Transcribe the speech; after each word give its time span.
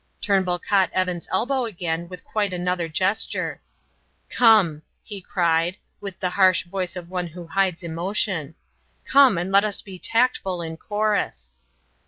Turnbull 0.19 0.57
caught 0.57 0.89
Evan's 0.93 1.27
elbow 1.31 1.65
again 1.65 2.09
with 2.09 2.23
quite 2.23 2.53
another 2.53 2.87
gesture. 2.89 3.61
"Come," 4.31 4.81
he 5.03 5.21
cried, 5.21 5.77
with 5.99 6.19
the 6.19 6.31
harsh 6.31 6.65
voice 6.65 6.95
of 6.95 7.11
one 7.11 7.27
who 7.27 7.45
hides 7.45 7.83
emotion, 7.83 8.55
"come 9.05 9.37
and 9.37 9.51
let 9.51 9.63
us 9.63 9.83
be 9.83 9.99
tactful 9.99 10.59
in 10.59 10.75
chorus." 10.77 11.51